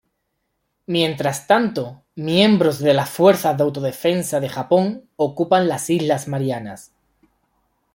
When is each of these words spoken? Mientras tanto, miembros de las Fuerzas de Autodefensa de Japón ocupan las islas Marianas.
Mientras 0.87 1.45
tanto, 1.45 2.01
miembros 2.15 2.79
de 2.79 2.95
las 2.95 3.07
Fuerzas 3.11 3.55
de 3.55 3.61
Autodefensa 3.63 4.39
de 4.39 4.49
Japón 4.49 5.07
ocupan 5.15 5.67
las 5.67 5.91
islas 5.91 6.27
Marianas. 6.27 6.91